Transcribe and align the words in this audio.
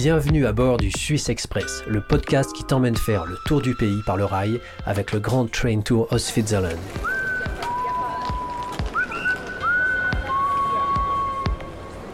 Bienvenue 0.00 0.46
à 0.46 0.52
bord 0.52 0.76
du 0.76 0.92
Swiss 0.92 1.28
Express, 1.28 1.82
le 1.88 2.00
podcast 2.00 2.52
qui 2.52 2.62
t'emmène 2.62 2.94
faire 2.94 3.26
le 3.26 3.36
tour 3.46 3.60
du 3.60 3.74
pays 3.74 4.00
par 4.06 4.16
le 4.16 4.24
rail 4.24 4.60
avec 4.86 5.10
le 5.10 5.18
Grand 5.18 5.50
Train 5.50 5.80
Tour 5.80 6.06
Ostfriesland. 6.12 6.78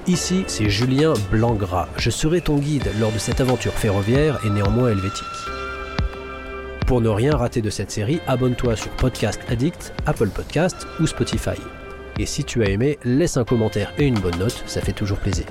Ici, 0.07 0.45
c'est 0.47 0.71
Julien 0.71 1.13
Blangras. 1.31 1.91
Je 1.99 2.09
serai 2.09 2.41
ton 2.41 2.57
guide 2.57 2.91
lors 2.99 3.13
de 3.13 3.19
cette 3.19 3.43
aventure 3.43 3.75
ferroviaire 3.75 4.41
et 4.47 4.49
néanmoins 4.49 4.89
helvétique. 4.89 5.27
Pour 6.87 7.03
ne 7.03 7.11
rien 7.11 7.37
rater 7.37 7.61
de 7.61 7.69
cette 7.69 7.91
série, 7.91 8.21
abonne-toi 8.27 8.77
sur 8.77 8.93
Podcast 8.93 9.43
Addict, 9.49 9.93
Apple 10.07 10.31
Podcast 10.31 10.87
ou 11.01 11.07
Spotify. 11.07 11.61
Et 12.19 12.25
si 12.25 12.45
tu 12.45 12.63
as 12.63 12.71
aimé, 12.71 12.99
laisse 13.05 13.37
un 13.37 13.45
commentaire 13.45 13.93
et 13.99 14.07
une 14.07 14.19
bonne 14.19 14.39
note, 14.39 14.65
ça 14.65 14.81
fait 14.81 14.93
toujours 14.93 15.19
plaisir. 15.19 15.45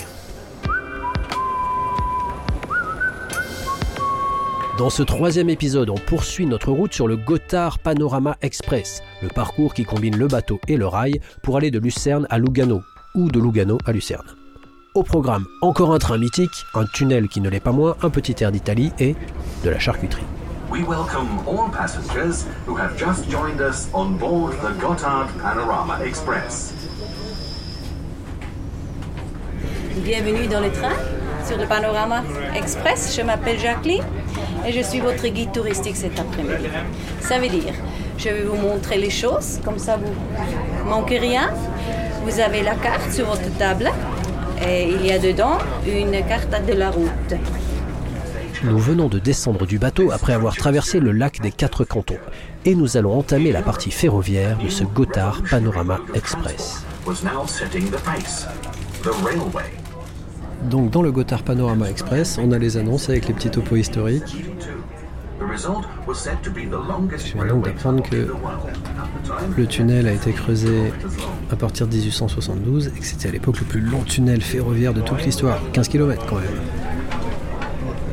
Dans 4.83 4.89
ce 4.89 5.01
troisième 5.01 5.49
épisode, 5.49 5.89
on 5.89 5.95
poursuit 5.95 6.45
notre 6.45 6.69
route 6.69 6.93
sur 6.93 7.07
le 7.07 7.15
Gotthard 7.15 7.79
Panorama 7.79 8.35
Express, 8.41 9.01
le 9.21 9.29
parcours 9.29 9.73
qui 9.73 9.85
combine 9.85 10.17
le 10.17 10.27
bateau 10.27 10.59
et 10.67 10.75
le 10.75 10.85
rail 10.85 11.21
pour 11.41 11.55
aller 11.55 11.71
de 11.71 11.79
Lucerne 11.79 12.27
à 12.29 12.37
Lugano, 12.37 12.81
ou 13.15 13.31
de 13.31 13.39
Lugano 13.39 13.77
à 13.85 13.93
Lucerne. 13.93 14.27
Au 14.93 15.03
programme, 15.03 15.45
encore 15.61 15.93
un 15.93 15.99
train 15.99 16.17
mythique, 16.17 16.65
un 16.73 16.83
tunnel 16.83 17.29
qui 17.29 17.39
ne 17.39 17.49
l'est 17.49 17.61
pas 17.61 17.71
moins, 17.71 17.95
un 18.01 18.09
petit 18.09 18.35
air 18.43 18.51
d'Italie 18.51 18.91
et 18.99 19.15
de 19.63 19.69
la 19.69 19.79
charcuterie. 19.79 20.25
We 20.69 20.81
welcome 20.85 21.29
all 21.47 21.71
passengers 21.71 22.45
who 22.67 22.75
have 22.75 22.97
just 22.97 23.31
joined 23.31 23.61
us 23.61 23.87
on 23.93 24.17
board 24.17 24.51
the 24.59 24.77
Gotthard 24.81 25.29
Panorama 25.41 26.03
Express. 26.05 26.73
Bienvenue 30.03 30.47
dans 30.47 30.59
le 30.59 30.71
train 30.71 31.22
sur 31.45 31.57
le 31.57 31.65
Panorama 31.65 32.23
Express. 32.55 33.15
Je 33.17 33.21
m'appelle 33.21 33.59
Jacqueline 33.59 34.03
et 34.65 34.71
je 34.71 34.81
suis 34.81 34.99
votre 34.99 35.27
guide 35.27 35.51
touristique 35.51 35.95
cet 35.95 36.19
après-midi. 36.19 36.67
Ça 37.21 37.39
veut 37.39 37.49
dire, 37.49 37.73
je 38.17 38.29
vais 38.29 38.43
vous 38.43 38.55
montrer 38.55 38.97
les 38.97 39.09
choses, 39.09 39.59
comme 39.63 39.77
ça 39.77 39.97
vous 39.97 40.89
manquez 40.89 41.19
rien. 41.19 41.49
Vous 42.25 42.39
avez 42.39 42.61
la 42.61 42.75
carte 42.75 43.11
sur 43.11 43.25
votre 43.25 43.49
table 43.57 43.91
et 44.65 44.89
il 44.89 45.05
y 45.05 45.11
a 45.11 45.19
dedans 45.19 45.57
une 45.85 46.25
carte 46.25 46.65
de 46.65 46.73
la 46.73 46.91
route. 46.91 47.33
Nous 48.63 48.79
venons 48.79 49.09
de 49.09 49.19
descendre 49.19 49.65
du 49.65 49.77
bateau 49.77 50.11
après 50.11 50.31
avoir 50.31 50.55
traversé 50.55 51.01
le 51.01 51.11
lac 51.11 51.41
des 51.41 51.51
quatre 51.51 51.83
cantons 51.83 52.19
et 52.63 52.75
nous 52.75 52.95
allons 52.95 53.19
entamer 53.19 53.51
la 53.51 53.61
partie 53.61 53.91
ferroviaire 53.91 54.57
de 54.57 54.69
ce 54.69 54.85
Gotthard 54.85 55.41
Panorama 55.49 55.99
Express. 56.13 56.85
Donc 60.69 60.89
dans 60.89 61.01
le 61.01 61.11
Gotthard 61.11 61.43
Panorama 61.43 61.89
Express, 61.89 62.39
on 62.41 62.51
a 62.51 62.57
les 62.57 62.77
annonces 62.77 63.09
avec 63.09 63.27
les 63.27 63.33
petits 63.33 63.49
topos 63.49 63.75
historiques. 63.75 64.45
Je 65.55 67.33
viens 67.33 67.45
donc 67.47 67.65
d'apprendre 67.65 68.03
que 68.03 68.33
le 69.57 69.67
tunnel 69.67 70.07
a 70.07 70.13
été 70.13 70.31
creusé 70.31 70.93
à 71.51 71.55
partir 71.55 71.87
de 71.87 71.95
1872 71.95 72.87
et 72.87 72.99
que 72.99 73.05
c'était 73.05 73.29
à 73.29 73.31
l'époque 73.31 73.59
le 73.59 73.65
plus 73.65 73.81
long 73.81 74.01
tunnel 74.01 74.41
ferroviaire 74.41 74.93
de 74.93 75.01
toute 75.01 75.23
l'histoire, 75.25 75.59
15 75.73 75.87
km 75.89 76.25
quand 76.27 76.37
même. 76.37 76.45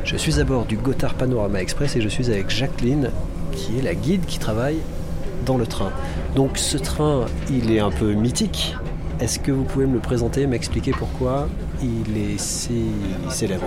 Je 0.03 0.17
suis 0.17 0.39
à 0.39 0.43
bord 0.43 0.65
du 0.65 0.77
Gotthard 0.77 1.13
Panorama 1.13 1.61
Express 1.61 1.95
et 1.95 2.01
je 2.01 2.09
suis 2.09 2.29
avec 2.29 2.49
Jacqueline, 2.49 3.11
qui 3.53 3.79
est 3.79 3.81
la 3.81 3.95
guide 3.95 4.25
qui 4.25 4.39
travaille 4.39 4.79
dans 5.45 5.57
le 5.57 5.65
train. 5.65 5.91
Donc 6.35 6.57
ce 6.57 6.77
train, 6.77 7.25
il 7.49 7.71
est 7.71 7.79
un 7.79 7.91
peu 7.91 8.13
mythique. 8.13 8.75
Est-ce 9.19 9.39
que 9.39 9.51
vous 9.51 9.63
pouvez 9.63 9.85
me 9.85 9.93
le 9.93 9.99
présenter, 9.99 10.47
m'expliquer 10.47 10.91
pourquoi? 10.91 11.47
Il 11.81 12.17
est 12.17 12.37
si 12.39 12.85
célèbre 13.29 13.65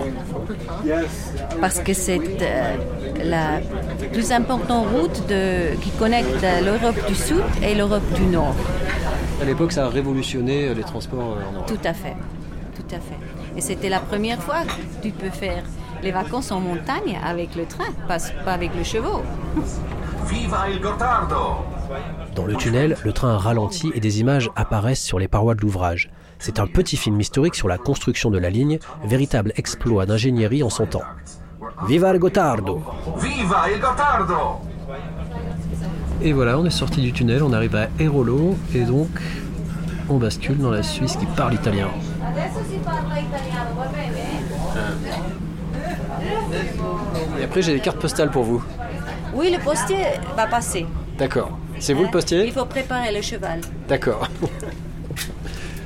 Parce 1.61 1.79
que 1.79 1.93
c'est 1.93 2.19
euh, 2.41 2.75
la 3.23 3.59
plus 4.11 4.31
importante 4.31 4.87
route 4.93 5.27
de- 5.27 5.75
qui 5.81 5.89
connecte 5.91 6.45
l'Europe 6.63 6.95
du 7.07 7.15
Sud 7.15 7.43
et 7.63 7.75
l'Europe 7.75 8.03
du 8.13 8.25
Nord. 8.25 8.55
À 9.41 9.45
l'époque, 9.45 9.71
ça 9.73 9.85
a 9.85 9.89
révolutionné 9.89 10.73
les 10.73 10.83
transports 10.83 11.37
euh, 11.37 11.49
en 11.49 11.53
Europe. 11.53 11.67
Tout 11.67 11.87
à 11.87 11.93
fait, 11.93 12.15
tout 12.75 12.95
à 12.95 12.99
fait. 12.99 13.19
Et 13.57 13.61
c'était 13.61 13.89
la 13.89 13.99
première 13.99 14.41
fois 14.41 14.61
que 14.63 15.07
tu 15.07 15.11
peux 15.11 15.29
faire 15.29 15.63
les 16.03 16.11
vacances 16.11 16.51
en 16.51 16.59
montagne 16.59 17.17
avec 17.25 17.55
le 17.55 17.65
train, 17.65 17.91
pas, 18.07 18.17
pas 18.43 18.51
avec 18.53 18.71
le 18.77 18.83
chevaux. 18.83 19.21
Viva 20.27 20.69
il 20.69 20.81
Gottardo! 20.81 21.57
Dans 22.35 22.45
le 22.45 22.55
tunnel, 22.55 22.97
le 23.03 23.13
train 23.13 23.37
ralentit 23.37 23.91
et 23.93 23.99
des 23.99 24.19
images 24.19 24.49
apparaissent 24.55 25.03
sur 25.03 25.19
les 25.19 25.27
parois 25.27 25.55
de 25.55 25.61
l'ouvrage. 25.61 26.09
C'est 26.39 26.59
un 26.59 26.67
petit 26.67 26.97
film 26.97 27.19
historique 27.19 27.55
sur 27.55 27.67
la 27.67 27.77
construction 27.77 28.31
de 28.31 28.37
la 28.37 28.49
ligne, 28.49 28.79
véritable 29.03 29.53
exploit 29.55 30.05
d'ingénierie 30.05 30.63
en 30.63 30.69
son 30.69 30.85
temps. 30.85 31.03
Viva 31.87 32.13
le 32.13 32.19
Gottardo 32.19 32.81
Viva 33.17 33.65
il 33.73 33.79
Gottardo! 33.79 34.61
Et 36.21 36.33
voilà, 36.33 36.57
on 36.57 36.65
est 36.65 36.71
sorti 36.71 37.01
du 37.01 37.13
tunnel, 37.13 37.43
on 37.43 37.53
arrive 37.53 37.75
à 37.75 37.87
Erolo 37.99 38.55
et 38.73 38.81
donc 38.81 39.09
on 40.09 40.17
bascule 40.17 40.57
dans 40.57 40.71
la 40.71 40.83
Suisse 40.83 41.17
qui 41.17 41.25
parle 41.25 41.53
italien. 41.53 41.89
Et 47.39 47.43
après 47.43 47.61
j'ai 47.61 47.73
des 47.73 47.79
cartes 47.79 47.99
postales 47.99 48.31
pour 48.31 48.43
vous. 48.43 48.63
Oui, 49.35 49.51
le 49.51 49.61
postier 49.61 49.97
va 50.35 50.47
passer. 50.47 50.85
D'accord. 51.17 51.57
C'est 51.79 51.93
vous 51.93 52.03
le 52.03 52.07
Il 52.07 52.11
postier 52.11 52.51
faut 52.51 52.65
préparer 52.65 53.13
le 53.13 53.21
cheval. 53.21 53.59
D'accord. 53.87 54.29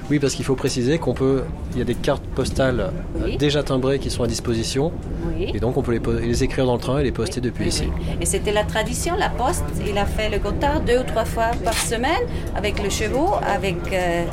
Oui, 0.10 0.18
parce 0.18 0.34
qu'il 0.34 0.46
faut 0.46 0.56
préciser 0.56 0.98
qu'on 0.98 1.14
peut. 1.14 1.44
Il 1.74 1.78
y 1.78 1.82
a 1.82 1.86
des 1.86 1.94
cartes 1.94 2.24
postales 2.24 2.80
euh, 2.80 3.24
Oui. 3.24 3.38
déjà 3.38 3.62
timbrées 3.62 4.00
qui 4.00 4.10
sont 4.10 4.24
à 4.24 4.28
disposition. 4.28 4.92
Oui. 5.28 5.52
Et 5.54 5.60
donc 5.60 5.78
on 5.78 5.84
peut 5.84 6.00
les, 6.00 6.44
écrire 6.44 6.66
dans 6.66 6.74
le 6.74 6.80
train 6.80 6.98
et 7.00 7.04
les 7.04 7.12
poster 7.12 7.42
depuis 7.42 7.68
ici. 7.68 7.90
Et 8.20 8.26
c'était 8.26 8.52
la 8.52 8.64
tradition, 8.64 9.16
la 9.16 9.30
poste, 9.30 9.66
il 9.88 9.98
a 10.00 10.06
fait 10.06 10.30
le 10.30 10.40
Gotthard 10.40 10.82
deux 10.82 11.00
ou 11.00 11.04
trois 11.04 11.26
fois 11.26 11.52
par 11.64 11.76
semaine 11.76 12.22
avec 12.56 12.82
le 12.82 12.90
chevaux, 12.90 13.34
avec 13.46 13.78
euh, 13.94 14.26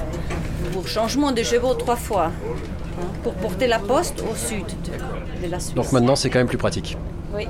pour 0.72 0.88
changement 0.88 1.32
de 1.32 1.42
chevaux 1.42 1.74
trois 1.74 1.96
fois, 1.96 2.26
hein, 2.26 3.04
pour 3.22 3.34
porter 3.34 3.66
la 3.66 3.78
poste 3.78 4.24
au 4.30 4.34
sud 4.34 4.64
de, 4.66 5.46
de 5.46 5.50
la 5.50 5.60
Suisse. 5.60 5.74
Donc 5.74 5.92
maintenant 5.92 6.16
c'est 6.16 6.30
quand 6.30 6.38
même 6.38 6.48
plus 6.48 6.58
pratique. 6.58 6.96
Oui. 7.34 7.46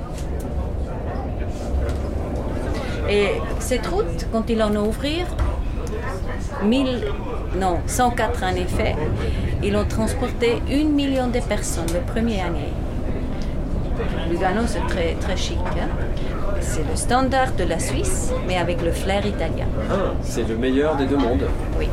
Et 3.09 3.29
cette 3.59 3.87
route, 3.87 4.27
quand 4.31 4.49
ils 4.49 4.57
l'ont 4.57 4.87
ouvert, 4.87 5.27
1000, 6.63 7.01
non, 7.59 7.77
104 7.87 8.43
en 8.43 8.55
effet, 8.55 8.95
ils 9.63 9.75
ont 9.75 9.85
transporté 9.85 10.61
une 10.69 10.91
million 10.93 11.27
de 11.27 11.39
personnes 11.39 11.87
le 11.93 11.99
premier 12.11 12.41
année. 12.41 12.71
Lugano, 14.29 14.61
c'est 14.65 14.85
très, 14.87 15.13
très 15.15 15.37
chic. 15.37 15.57
hein. 15.57 15.87
C'est 16.59 16.87
le 16.89 16.95
standard 16.95 17.53
de 17.57 17.63
la 17.63 17.79
Suisse, 17.79 18.31
mais 18.47 18.57
avec 18.57 18.81
le 18.83 18.91
flair 18.91 19.25
italien. 19.25 19.67
c'est 20.21 20.47
le 20.47 20.57
meilleur 20.57 20.95
des 20.97 21.05
deux 21.05 21.17
mondes. 21.17 21.47
Oui. 21.79 21.87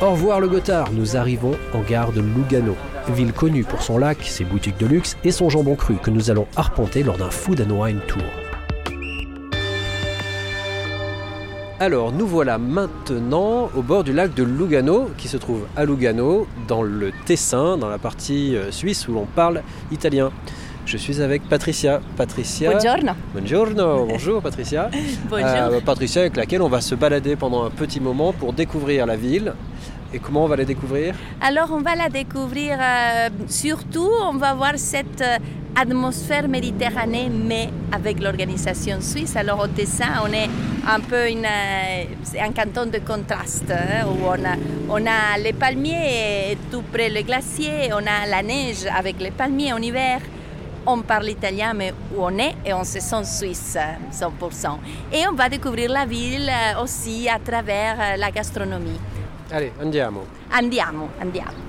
Au 0.00 0.10
revoir 0.12 0.40
le 0.40 0.48
Gothard, 0.48 0.92
nous 0.92 1.16
arrivons 1.16 1.56
en 1.74 1.80
gare 1.80 2.12
de 2.12 2.20
Lugano, 2.20 2.76
ville 3.12 3.32
connue 3.32 3.64
pour 3.64 3.82
son 3.82 3.98
lac, 3.98 4.22
ses 4.22 4.44
boutiques 4.44 4.78
de 4.78 4.86
luxe 4.86 5.16
et 5.24 5.30
son 5.30 5.48
jambon 5.48 5.74
cru 5.74 5.96
que 5.96 6.10
nous 6.10 6.30
allons 6.30 6.46
arpenter 6.56 7.02
lors 7.02 7.18
d'un 7.18 7.30
Food 7.30 7.60
and 7.60 7.74
Wine 7.74 8.00
Tour. 8.06 8.22
Alors 11.80 12.10
nous 12.10 12.26
voilà 12.26 12.58
maintenant 12.58 13.70
au 13.76 13.82
bord 13.82 14.02
du 14.02 14.12
lac 14.12 14.34
de 14.34 14.42
Lugano 14.42 15.10
qui 15.16 15.28
se 15.28 15.36
trouve 15.36 15.66
à 15.76 15.84
Lugano 15.84 16.48
dans 16.66 16.82
le 16.82 17.12
Tessin, 17.24 17.78
dans 17.78 17.88
la 17.88 17.98
partie 17.98 18.56
euh, 18.56 18.72
suisse 18.72 19.06
où 19.06 19.12
l'on 19.12 19.26
parle 19.26 19.62
italien. 19.92 20.32
Je 20.86 20.96
suis 20.96 21.20
avec 21.20 21.48
Patricia. 21.48 22.00
Patricia. 22.16 22.70
Buongiorno. 22.70 23.12
Buongiorno. 23.32 24.06
Bonjour 24.08 24.42
Patricia. 24.42 24.90
Bonjour. 25.28 25.46
Euh, 25.46 25.80
Patricia 25.84 26.22
avec 26.22 26.36
laquelle 26.36 26.62
on 26.62 26.68
va 26.68 26.80
se 26.80 26.96
balader 26.96 27.36
pendant 27.36 27.64
un 27.64 27.70
petit 27.70 28.00
moment 28.00 28.32
pour 28.32 28.54
découvrir 28.54 29.06
la 29.06 29.14
ville. 29.14 29.52
Et 30.12 30.18
comment 30.20 30.44
on 30.44 30.48
va 30.48 30.56
la 30.56 30.64
découvrir? 30.64 31.14
Alors 31.40 31.68
on 31.70 31.82
va 31.82 31.94
la 31.94 32.08
découvrir 32.08 32.78
euh, 32.80 33.28
surtout, 33.46 34.08
on 34.22 34.36
va 34.38 34.54
voir 34.54 34.72
cette 34.76 35.20
euh, 35.20 35.36
atmosphère 35.76 36.48
méditerranéenne 36.48 37.42
mais 37.44 37.68
avec 37.92 38.18
l'organisation 38.22 39.02
suisse. 39.02 39.36
Alors 39.36 39.60
au 39.60 39.66
Tessin, 39.66 40.22
on 40.24 40.32
est 40.32 40.48
un 40.88 41.00
peu 41.00 41.28
une, 41.28 41.44
euh, 41.44 42.04
un 42.40 42.52
canton 42.52 42.86
de 42.86 42.98
contraste 43.00 43.70
hein, 43.70 44.06
où 44.06 44.24
on 44.26 44.44
a, 44.46 44.56
on 44.88 45.06
a 45.06 45.36
les 45.42 45.52
palmiers 45.52 46.56
tout 46.70 46.82
près 46.90 47.10
le 47.10 47.20
glacier, 47.20 47.90
on 47.92 47.98
a 47.98 48.26
la 48.26 48.42
neige 48.42 48.86
avec 48.96 49.20
les 49.20 49.30
palmiers 49.30 49.74
en 49.74 49.78
hiver. 49.78 50.20
On 50.86 51.02
parle 51.02 51.28
italien, 51.28 51.74
mais 51.74 51.92
où 52.16 52.24
on 52.24 52.38
est 52.38 52.54
et 52.64 52.72
on 52.72 52.82
se 52.82 52.98
sent 52.98 53.24
suisse, 53.24 53.76
euh, 53.76 54.26
100%. 54.40 54.78
Et 55.12 55.28
on 55.30 55.34
va 55.34 55.50
découvrir 55.50 55.90
la 55.90 56.06
ville 56.06 56.50
aussi 56.82 57.28
à 57.28 57.38
travers 57.38 58.16
la 58.16 58.30
gastronomie. 58.30 58.98
Allez, 59.50 59.72
andiamo. 59.80 60.24
Andiamo, 60.50 61.08
andiamo. 61.20 61.66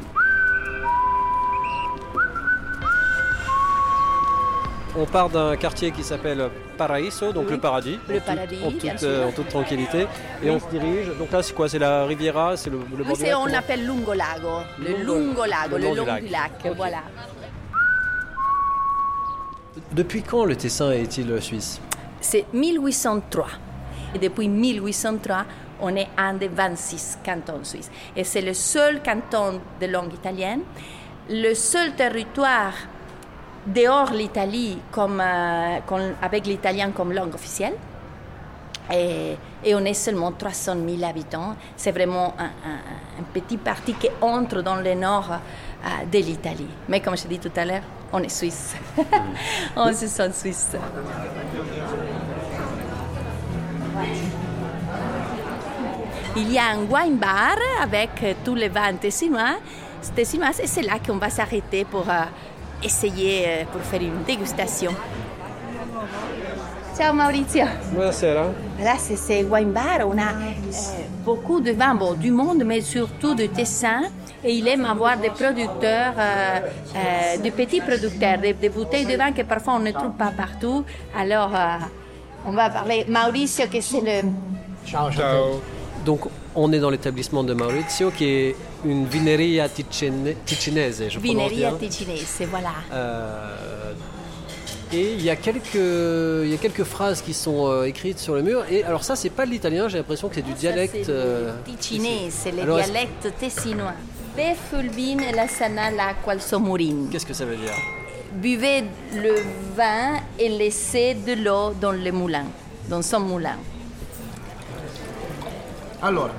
on 4.97 5.05
part 5.05 5.29
d'un 5.29 5.55
quartier 5.55 5.91
qui 5.91 6.03
s'appelle 6.03 6.49
Paraíso, 6.77 7.31
donc 7.31 7.45
Oui. 7.45 7.51
le 7.53 7.59
paradis. 7.59 7.99
Le 8.09 8.15
en 8.15 8.19
tout- 8.19 8.25
paradis, 8.25 8.57
en, 8.65 8.71
toute, 8.71 8.81
sûr. 8.99 9.07
euh, 9.07 9.27
en 9.29 9.31
toute 9.31 9.47
tranquillité. 9.47 10.07
Et 10.43 10.49
on 10.49 10.59
se 10.59 10.65
dirige. 10.67 11.07
Donc 11.17 11.31
là, 11.31 11.41
c'est 11.41 11.53
quoi? 11.53 11.69
C'est 11.69 11.79
la 11.79 12.05
Riviera 12.05 12.57
C'est 12.57 12.69
le, 12.69 12.77
le 12.79 13.03
Oui, 13.05 13.13
du 13.13 13.23
lac, 13.23 13.37
on 13.37 13.45
l'appelle 13.45 13.85
Lungo 13.85 14.13
Lago, 14.13 14.59
le 14.79 15.03
Lungo- 15.05 15.45
Lago, 15.45 15.77
le 15.77 15.83
long 15.95 16.15
du 16.15 16.21
du 16.25 16.31
lac. 16.31 16.51
voilà. 16.75 16.97
Depuis 19.93 20.21
quand 20.23 20.43
le 20.43 20.55
Tessin 20.57 20.91
est-il 20.91 21.41
suisse? 21.41 21.79
C'est 22.19 22.45
1803. 22.51 23.47
Et 24.15 24.19
depuis 24.19 24.49
1803, 24.49 25.45
on 25.81 25.95
est 25.95 26.07
un 26.17 26.33
des 26.33 26.47
26 26.47 27.19
cantons 27.25 27.63
suisses. 27.63 27.89
Et 28.15 28.23
c'est 28.23 28.41
le 28.41 28.53
seul 28.53 29.01
canton 29.01 29.59
de 29.79 29.85
langue 29.87 30.13
italienne, 30.13 30.61
le 31.29 31.53
seul 31.53 31.93
territoire 31.95 32.73
dehors 33.65 34.11
l'Italie 34.11 34.79
comme, 34.91 35.21
euh, 35.21 35.77
comme- 35.85 36.13
avec 36.21 36.45
l'italien 36.47 36.91
comme 36.91 37.11
langue 37.13 37.35
officielle. 37.35 37.73
Et, 38.91 39.37
et 39.63 39.75
on 39.75 39.85
est 39.85 39.93
seulement 39.93 40.31
300 40.31 40.75
000 40.87 41.03
habitants. 41.07 41.55
C'est 41.77 41.91
vraiment 41.91 42.33
un, 42.39 42.45
un- 42.45 43.19
un 43.19 43.23
petit 43.31 43.57
parti 43.57 43.93
qui 43.93 44.09
entre 44.21 44.63
dans 44.63 44.77
le 44.77 44.95
nord 44.95 45.29
euh, 45.31 46.05
de 46.11 46.17
l'Italie. 46.17 46.67
Mais 46.87 46.99
comme 46.99 47.15
je 47.15 47.27
dis 47.27 47.37
tout 47.37 47.51
à 47.55 47.65
l'heure, 47.65 47.83
on 48.11 48.23
est 48.23 48.29
suisse. 48.29 48.73
on 49.75 49.93
se 49.93 50.07
sent 50.07 50.31
suisse. 50.33 50.71
Il 56.35 56.51
y 56.51 56.57
a 56.57 56.69
un 56.75 56.79
wine 56.89 57.17
bar 57.17 57.57
avec 57.81 58.09
euh, 58.23 58.33
tous 58.45 58.55
les 58.55 58.69
vins 58.69 58.93
tessinois, 58.93 59.57
tessinois 60.15 60.51
et 60.61 60.67
c'est 60.67 60.81
là 60.83 60.93
qu'on 61.05 61.17
va 61.17 61.29
s'arrêter 61.29 61.85
pour 61.85 62.07
euh, 62.09 62.23
essayer, 62.83 63.45
euh, 63.47 63.63
pour 63.71 63.81
faire 63.81 64.01
une 64.01 64.23
dégustation. 64.23 64.91
Ciao 66.97 67.13
Maurizio. 67.13 67.65
Buonasera. 67.93 68.45
Là, 68.83 68.95
c'est 68.97 69.15
ce 69.15 69.43
wine 69.43 69.71
bar. 69.71 69.99
On 70.05 70.17
a 70.17 70.31
euh, 70.31 71.03
beaucoup 71.23 71.61
de 71.61 71.71
vins, 71.71 71.95
bon, 71.95 72.13
du 72.13 72.31
monde, 72.31 72.63
mais 72.65 72.81
surtout 72.81 73.33
de 73.35 73.45
Tessin. 73.47 74.01
Et 74.43 74.53
il 74.53 74.67
aime 74.67 74.85
avoir 74.85 75.17
des 75.17 75.29
producteurs, 75.29 76.13
euh, 76.17 76.59
euh, 76.95 77.37
de 77.43 77.49
petits 77.49 77.81
producteurs, 77.81 78.37
des, 78.37 78.53
des 78.53 78.69
bouteilles 78.69 79.05
de 79.05 79.15
vin 79.17 79.31
que 79.31 79.41
parfois 79.41 79.73
on 79.75 79.79
ne 79.79 79.91
trouve 79.91 80.11
pas 80.13 80.31
partout. 80.35 80.83
Alors, 81.17 81.53
euh, 81.55 81.77
on 82.45 82.51
va 82.51 82.69
parler. 82.69 83.05
Mauricio, 83.07 83.65
que 83.67 83.81
c'est 83.81 84.01
le. 84.01 84.29
Donc 86.05 86.21
on 86.55 86.71
est 86.71 86.79
dans 86.79 86.89
l'établissement 86.89 87.43
de 87.43 87.53
Maurizio 87.53 88.11
qui 88.11 88.25
est 88.25 88.55
une 88.85 89.05
vineria 89.05 89.67
ticene- 89.67 90.35
ticinese, 90.45 91.03
je 91.09 91.19
Vineria. 91.19 91.71
Ticinese, 91.79 92.43
voilà. 92.49 92.73
Euh, 92.93 93.93
et 94.91 95.13
il 95.13 95.21
y, 95.21 95.29
a 95.29 95.35
quelques, 95.35 95.75
il 95.75 96.49
y 96.49 96.53
a 96.53 96.57
quelques 96.57 96.83
phrases 96.83 97.21
qui 97.21 97.33
sont 97.35 97.67
euh, 97.67 97.83
écrites 97.83 98.17
sur 98.17 98.33
le 98.33 98.41
mur. 98.41 98.63
Et 98.71 98.83
alors 98.83 99.03
ça, 99.03 99.15
c'est 99.15 99.29
pas 99.29 99.45
de 99.45 99.51
l'italien, 99.51 99.87
j'ai 99.87 99.97
l'impression 99.99 100.29
que 100.29 100.35
c'est 100.35 100.41
du 100.41 100.53
dialecte. 100.53 101.05
Ça, 101.05 101.11
euh, 101.11 101.53
c'est 101.65 101.71
le 101.71 101.77
ticinese, 101.77 102.45
le 102.55 102.61
Alors, 102.63 102.77
dialecte 102.77 103.27
tessinois. 103.39 103.93
La 104.37 105.47
sana 105.47 105.91
l'acqua 105.91 106.31
al 106.31 106.41
somurin. 106.41 107.07
Qu'est-ce 107.11 107.25
que 107.25 107.33
ça 107.33 107.45
veut 107.45 107.57
dire 107.57 107.73
Buvez 108.33 108.83
le 109.15 109.35
vin 109.75 110.21
et 110.39 110.47
laissez 110.49 111.13
de 111.15 111.33
l'eau 111.33 111.73
dans 111.79 111.91
le 111.91 112.11
moulin, 112.11 112.45
dans 112.87 113.01
son 113.01 113.19
moulin. 113.19 113.57
Allora, 116.01 116.31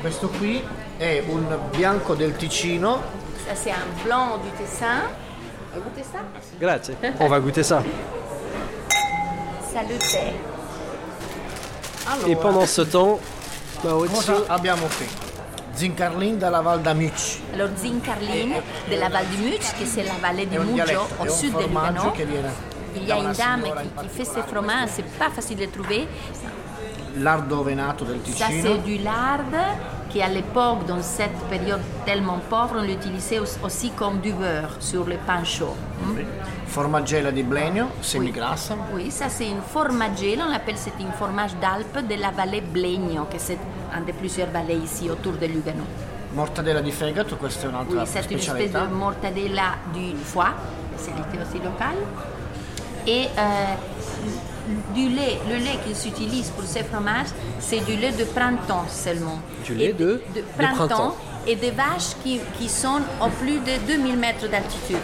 questo 0.00 0.28
qui 0.28 0.62
è 0.96 1.22
un 1.28 1.58
bianco 1.70 2.14
del 2.14 2.36
Ticino, 2.36 3.18
Ça, 3.48 3.54
c'est 3.56 3.70
un 3.72 4.04
blanc 4.04 4.36
du 4.38 4.50
Tessin. 4.58 5.02
Vous 5.74 5.80
goûtez 5.82 6.02
ça 6.04 6.18
Grazie. 6.60 6.94
On 7.20 7.26
va 7.28 7.40
goûter 7.40 7.62
ça. 7.64 7.82
Salute. 9.72 10.18
Et 12.28 12.36
pendant 12.36 12.66
ce 12.66 12.82
temps, 12.82 13.18
Maurizio, 13.84 14.16
cosa 14.16 14.52
abbiamo 14.52 14.86
qui? 14.86 15.06
Zincarlin 15.74 16.38
dalla 16.38 16.60
Val 16.60 16.80
d'Amici. 16.82 17.40
Alors, 17.54 17.70
Zincarlin 17.76 18.60
de 18.90 18.96
la 18.96 19.08
Val 19.08 19.24
du 19.28 19.38
Much, 19.38 19.72
que 19.78 19.86
c'est 19.86 20.02
la 20.04 20.14
vallée 20.20 20.46
du 20.46 20.56
È 20.56 20.58
un 20.58 20.66
Muggio, 20.66 20.84
dialetto, 20.84 21.08
au 21.18 21.24
è 21.24 21.28
sud 21.30 21.56
de 21.56 21.62
formaggio 21.62 21.92
Lugano. 21.92 22.12
che 22.12 22.26
Il 22.94 23.04
y 23.06 23.10
a 23.12 23.16
una 23.16 23.28
une 23.30 23.36
dame 23.36 23.62
qui, 23.62 23.88
qui 23.96 24.08
fait 24.08 24.24
ce 24.24 24.42
fromage, 24.46 24.90
c'est 24.96 25.04
pas 25.18 25.30
facile 25.30 25.56
de 25.58 25.66
trouver. 25.66 26.06
Lardo 27.18 27.62
venato 27.62 28.04
del 28.04 28.20
Ça, 28.24 28.46
c'est 28.48 28.54
Ticino, 28.62 28.76
du 28.78 28.98
lard 29.02 29.44
qui, 30.08 30.20
à 30.22 30.28
l'époque, 30.28 30.86
dans 30.86 31.02
cette 31.02 31.36
période 31.48 31.80
tellement 32.04 32.38
pauvre, 32.48 32.76
on 32.78 32.82
l'utilisait 32.82 33.38
aus- 33.38 33.58
aussi 33.62 33.90
comme 33.90 34.20
du 34.20 34.32
beurre 34.32 34.76
sur 34.80 35.04
le 35.06 35.16
pain 35.26 35.42
chaud. 35.44 35.74
Hmm? 36.02 36.18
formaggella 36.66 37.30
di 37.32 37.42
Blenio, 37.42 37.86
semigrassa, 38.00 38.76
Oui, 38.94 39.10
ça 39.10 39.28
c'est 39.28 39.48
une 39.48 39.60
formagelle, 39.60 40.40
on 40.46 40.50
l'appelle 40.50 40.76
c'est 40.76 40.92
une 41.00 41.10
fromage 41.12 41.52
d'Alpes 41.60 42.06
de 42.08 42.14
la 42.14 42.30
vallée 42.30 42.60
Blegno, 42.60 43.24
que 43.24 43.38
c'est 43.38 43.58
un 43.92 44.02
des 44.02 44.12
plusieurs 44.12 44.50
vallées 44.50 44.76
ici 44.78 45.10
autour 45.10 45.32
de 45.32 45.46
Lugano. 45.46 45.84
mortadella 46.32 46.80
di 46.80 46.92
fegato, 46.92 47.36
questa 47.36 47.66
è 47.66 47.66
Oui, 47.66 47.72
un'altra 47.74 48.06
c'est 48.06 48.30
une 48.30 48.38
espèce 48.38 48.70
de 48.70 48.86
mortadella 48.86 49.78
du 49.92 50.14
foie, 50.22 50.54
spécialité 50.96 51.38
aussi 51.42 51.58
locale. 51.60 51.96
Et 53.04 53.26
euh, 53.36 53.74
du 54.94 55.08
lait, 55.08 55.38
le 55.48 55.56
lait 55.56 55.78
qu'ils 55.84 56.08
utilisent 56.12 56.50
pour 56.50 56.64
ces 56.64 56.82
fromages, 56.84 57.28
c'est 57.58 57.84
du 57.84 57.96
lait 57.96 58.12
de 58.12 58.24
printemps 58.24 58.86
seulement. 58.88 59.38
Du 59.64 59.74
lait 59.74 59.90
Et 59.90 59.92
de- 59.92 60.20
de 60.34 60.42
printemps. 60.58 61.16
et 61.46 61.56
des 61.56 61.70
vaches 61.70 62.14
qui, 62.22 62.40
qui 62.58 62.68
sont 62.68 63.00
au 63.24 63.28
plus 63.40 63.58
de 63.58 63.86
2000 63.86 64.16
mètres 64.16 64.48
d'altitude. 64.48 64.98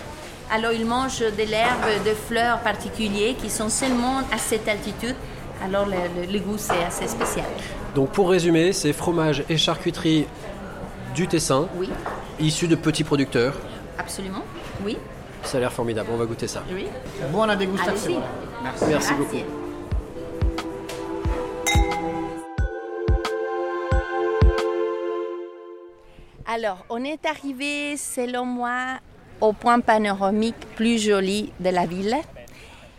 Alors 0.50 0.72
ils 0.72 0.86
mangent 0.86 1.18
de 1.20 1.42
l'herbe, 1.50 1.86
de 2.04 2.12
fleurs 2.28 2.60
particuliers 2.60 3.34
qui 3.40 3.50
sont 3.50 3.68
seulement 3.68 4.18
à 4.32 4.38
cette 4.38 4.68
altitude. 4.68 5.16
Alors 5.64 5.86
le, 5.86 5.96
le- 6.26 6.32
le 6.32 6.38
goût 6.38 6.58
c'est 6.58 6.84
assez 6.84 7.08
spécial. 7.08 7.46
donc 7.94 8.10
pour 8.10 8.30
résumer, 8.30 8.72
c'est 8.72 8.92
fromage 8.92 9.42
et 9.48 9.56
charcuterie 9.56 10.26
du 11.14 11.26
Tessin, 11.26 11.66
Oui, 11.78 11.88
issus 12.38 12.68
de 12.68 12.76
petits 12.76 13.04
producteurs. 13.04 13.54
absolument. 13.98 14.42
Oui, 14.84 14.98
Ça 15.46 15.58
a 15.58 15.60
l'air 15.60 15.72
formidable, 15.72 16.10
on 16.12 16.16
va 16.16 16.26
goûter 16.26 16.48
ça. 16.48 16.62
oui. 16.72 16.86
Buona 17.30 17.52
Allez-y. 17.52 17.66
degustazione. 17.66 18.22
Merci 18.62 18.84
Grazie. 18.90 19.14
beaucoup. 19.14 19.36
Alors, 26.46 26.84
on 26.88 27.02
est 27.04 27.24
arrivé, 27.26 27.96
selon 27.96 28.44
moi, 28.44 28.98
au 29.40 29.52
point 29.52 29.80
panoramique 29.80 30.56
plus 30.76 30.98
joli 30.98 31.52
de 31.60 31.70
la 31.70 31.86
ville. 31.86 32.16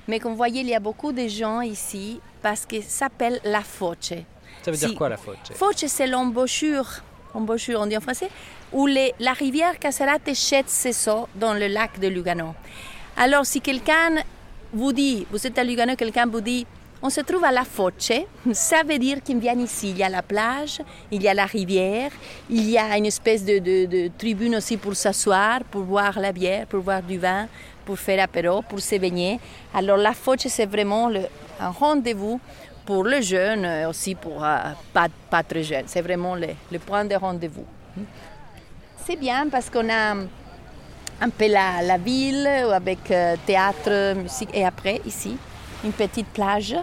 Mais 0.07 0.19
comme 0.19 0.31
vous 0.31 0.37
voyez, 0.37 0.61
il 0.61 0.67
y 0.67 0.75
a 0.75 0.79
beaucoup 0.79 1.11
de 1.11 1.27
gens 1.27 1.61
ici 1.61 2.19
parce 2.41 2.65
que 2.65 2.81
ça 2.81 3.05
s'appelle 3.07 3.39
la 3.43 3.61
Foce. 3.61 4.13
Ça 4.63 4.71
veut 4.71 4.77
dire 4.77 4.95
quoi 4.95 5.09
la 5.09 5.17
faute 5.17 5.37
Foce, 5.53 5.85
c'est 5.87 6.07
l'embouchure, 6.07 6.87
embouchure, 7.37 7.79
on 7.81 7.85
dit 7.85 7.97
en 7.97 8.01
français, 8.01 8.29
où 8.71 8.87
les- 8.87 9.13
la 9.19 9.33
rivière 9.33 9.79
Caserate 9.79 10.33
jette 10.33 10.69
ses 10.69 11.09
eaux 11.09 11.27
dans 11.35 11.53
le 11.53 11.67
lac 11.67 11.99
de 11.99 12.07
Lugano. 12.07 12.53
Alors, 13.15 13.45
si 13.45 13.61
quelqu'un 13.61 14.15
vous 14.73 14.93
dit, 14.93 15.25
vous 15.31 15.47
êtes 15.47 15.57
à 15.57 15.63
Lugano, 15.63 15.95
quelqu'un 15.95 16.25
vous 16.25 16.41
dit, 16.41 16.65
on 17.01 17.09
se 17.09 17.21
trouve 17.21 17.43
à 17.43 17.51
la 17.51 17.63
Foce, 17.63 18.11
ça 18.53 18.83
veut 18.83 18.97
dire 18.97 19.21
qu'il 19.23 19.37
vient 19.39 19.57
ici. 19.59 19.91
Il 19.91 19.97
y 19.97 20.03
a 20.03 20.09
la 20.09 20.23
plage, 20.23 20.81
il 21.11 21.21
y 21.21 21.27
a 21.27 21.33
la 21.33 21.45
rivière, 21.45 22.11
il 22.49 22.69
y 22.69 22.77
a 22.77 22.97
une 22.97 23.05
espèce 23.05 23.45
de, 23.45 24.09
tribune 24.17 24.55
aussi 24.55 24.77
pour 24.77 24.95
s'asseoir, 24.95 25.63
pour 25.65 25.83
boire 25.83 26.19
la 26.19 26.31
bière, 26.31 26.65
pour 26.67 26.81
boire 26.81 27.03
du 27.03 27.17
vin, 27.17 27.47
pour 27.85 27.97
faire 27.99 28.23
apéro, 28.23 28.61
pour 28.63 28.79
se. 28.79 28.95
Alors, 29.73 29.97
la 29.97 30.13
Foce, 30.13 30.47
c'est 30.47 30.65
vraiment 30.65 31.09
un 31.59 31.69
rendez-vous 31.69 32.39
pour 32.87 33.03
les 33.03 33.21
jeunes, 33.21 33.65
euh, 33.65 33.89
aussi 33.89 34.15
pour 34.15 34.41
euh, 34.43 34.57
pas, 34.93 35.07
pas 35.29 35.43
très 35.43 35.61
jeunes. 35.61 35.83
C'est 35.87 36.01
vraiment 36.01 36.35
le, 36.35 36.47
le 36.71 36.79
point 36.79 37.03
de 37.03 37.15
rendez-vous. 37.15 37.65
C'est 39.05 39.17
bien 39.17 39.49
parce 39.51 39.69
qu'on 39.69 39.89
a 39.89 40.15
un 41.19 41.29
peu 41.29 41.47
la, 41.47 41.81
la 41.83 41.97
ville 41.97 42.47
avec 42.47 43.11
euh, 43.11 43.35
théâtre, 43.45 44.15
musique 44.15 44.49
et 44.53 44.65
après 44.65 45.01
ici 45.05 45.37
une 45.83 45.91
petite 45.91 46.27
plage. 46.27 46.75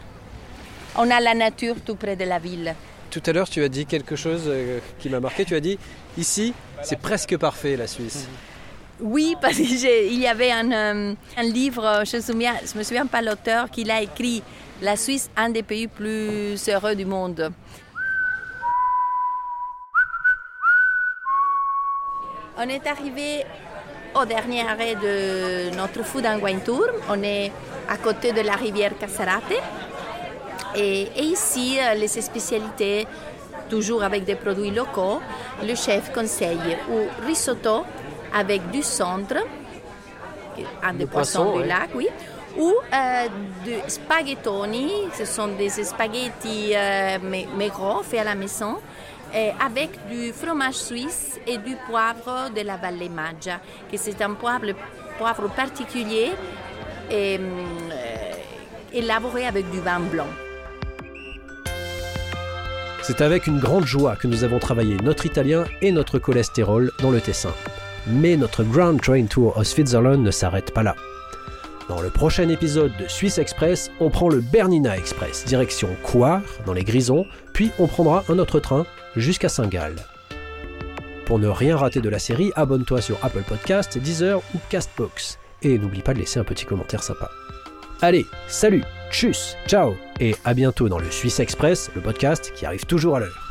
On 0.96 1.10
a 1.10 1.20
la 1.20 1.34
nature 1.34 1.76
tout 1.84 1.96
près 1.96 2.16
de 2.16 2.24
la 2.24 2.38
ville. 2.38 2.74
Tout 3.10 3.22
à 3.26 3.32
l'heure, 3.32 3.48
tu 3.48 3.62
as 3.64 3.68
dit 3.68 3.86
quelque 3.86 4.14
chose 4.14 4.52
qui 4.98 5.08
m'a 5.08 5.20
marqué. 5.20 5.44
Tu 5.44 5.54
as 5.54 5.60
dit 5.60 5.78
ici, 6.18 6.52
c'est 6.82 6.98
presque 6.98 7.36
parfait 7.38 7.76
la 7.76 7.86
Suisse. 7.86 8.28
Oui, 9.00 9.36
parce 9.40 9.56
qu'il 9.56 10.20
y 10.20 10.26
avait 10.26 10.52
un, 10.52 10.70
euh, 10.72 11.14
un 11.36 11.42
livre, 11.42 12.02
je 12.04 12.16
ne 12.16 12.22
souviens, 12.22 12.54
je 12.70 12.78
me 12.78 12.82
souviens 12.82 13.06
pas 13.06 13.22
l'auteur, 13.22 13.70
qui 13.70 13.84
l'a 13.84 14.02
écrit 14.02 14.42
La 14.82 14.96
Suisse, 14.96 15.30
un 15.36 15.50
des 15.50 15.62
pays 15.62 15.86
plus 15.86 16.68
heureux 16.68 16.94
du 16.94 17.04
monde. 17.04 17.52
On 22.58 22.68
est 22.68 22.86
arrivé 22.86 23.44
au 24.14 24.24
dernier 24.24 24.62
arrêt 24.62 24.94
de 24.96 25.76
notre 25.76 26.04
food 26.04 26.26
and 26.26 26.40
wine 26.42 26.60
tour. 26.60 26.86
On 27.08 27.22
est 27.22 27.52
à 27.88 27.96
côté 27.96 28.32
de 28.32 28.40
la 28.40 28.54
rivière 28.54 28.96
Caserate. 28.98 29.54
Et, 30.76 31.02
et 31.02 31.22
ici, 31.22 31.78
les 31.96 32.08
spécialités, 32.08 33.06
toujours 33.70 34.02
avec 34.02 34.24
des 34.24 34.34
produits 34.34 34.70
locaux, 34.70 35.20
le 35.62 35.74
chef 35.74 36.12
conseille 36.12 36.76
ou 36.90 37.26
risotto 37.26 37.84
avec 38.34 38.70
du 38.70 38.82
centre, 38.82 39.36
un 40.82 40.94
des 40.94 41.06
poisson, 41.06 41.44
poissons 41.44 41.60
du 41.60 41.68
lac, 41.68 41.90
oui, 41.94 42.08
ou 42.56 42.70
euh, 42.70 43.26
de 43.66 43.88
spaghettoni, 43.88 44.90
ce 45.16 45.24
sont 45.24 45.48
des 45.48 45.68
spaghettis 45.68 46.72
euh, 46.74 47.18
gros, 47.68 48.02
faits 48.02 48.20
à 48.20 48.24
la 48.24 48.34
maison, 48.34 48.76
avec 49.58 49.90
du 50.08 50.32
fromage 50.32 50.76
suisse 50.76 51.40
et 51.44 51.58
du 51.58 51.74
poivre 51.88 52.50
de 52.54 52.60
la 52.60 52.76
Valle 52.76 53.10
Maggia, 53.10 53.58
que 53.90 53.96
c'est 53.96 54.22
un 54.22 54.34
poivre, 54.34 54.66
poivre 55.18 55.48
particulier 55.48 56.30
et, 57.10 57.38
euh, 57.38 58.32
élaboré 58.92 59.46
avec 59.46 59.68
du 59.70 59.80
vin 59.80 60.00
blanc. 60.00 60.28
C'est 63.02 63.20
avec 63.20 63.46
une 63.46 63.58
grande 63.58 63.86
joie 63.86 64.16
que 64.16 64.26
nous 64.26 64.44
avons 64.44 64.58
travaillé 64.58 64.96
notre 65.02 65.26
italien 65.26 65.64
et 65.82 65.92
notre 65.92 66.18
cholestérol 66.18 66.90
dans 67.00 67.10
le 67.10 67.20
Tessin. 67.20 67.52
Mais 68.06 68.36
notre 68.36 68.64
Grand 68.64 68.96
Train 68.98 69.26
Tour 69.26 69.56
au 69.58 69.64
Switzerland 69.64 70.22
ne 70.22 70.30
s'arrête 70.30 70.72
pas 70.72 70.82
là. 70.82 70.94
Dans 71.88 72.00
le 72.00 72.08
prochain 72.08 72.48
épisode 72.48 72.92
de 72.98 73.06
Suisse 73.08 73.36
Express, 73.36 73.90
on 74.00 74.08
prend 74.08 74.30
le 74.30 74.40
Bernina 74.40 74.96
Express, 74.96 75.44
direction 75.44 75.88
Coire, 76.02 76.40
dans 76.64 76.72
les 76.72 76.82
Grisons, 76.82 77.26
puis 77.52 77.70
on 77.78 77.86
prendra 77.86 78.24
un 78.30 78.38
autre 78.38 78.58
train 78.58 78.86
jusqu'à 79.16 79.50
Saint-Gall. 79.50 79.96
Pour 81.26 81.38
ne 81.38 81.48
rien 81.48 81.76
rater 81.76 82.00
de 82.00 82.08
la 82.08 82.18
série, 82.18 82.52
abonne-toi 82.56 83.02
sur 83.02 83.22
Apple 83.22 83.42
Podcasts, 83.46 83.98
Deezer 83.98 84.38
ou 84.54 84.58
Castbox. 84.70 85.38
Et 85.62 85.78
n'oublie 85.78 86.02
pas 86.02 86.14
de 86.14 86.20
laisser 86.20 86.40
un 86.40 86.44
petit 86.44 86.64
commentaire 86.64 87.02
sympa. 87.02 87.30
Allez, 88.00 88.24
salut, 88.48 88.84
tchuss, 89.10 89.56
ciao, 89.66 89.94
et 90.20 90.34
à 90.44 90.54
bientôt 90.54 90.88
dans 90.88 90.98
le 90.98 91.10
Suisse 91.10 91.40
Express, 91.40 91.90
le 91.94 92.00
podcast 92.00 92.52
qui 92.54 92.64
arrive 92.64 92.86
toujours 92.86 93.16
à 93.16 93.20
l'heure. 93.20 93.43